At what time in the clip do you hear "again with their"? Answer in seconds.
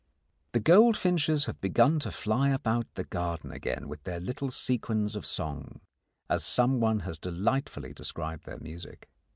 3.51-4.19